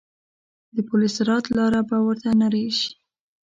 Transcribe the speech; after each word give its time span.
د 0.75 0.77
پل 0.87 1.01
صراط 1.15 1.45
لاره 1.57 1.81
به 1.89 1.97
ورته 2.07 2.29
نرۍ 2.41 2.67
شي. 2.77 2.89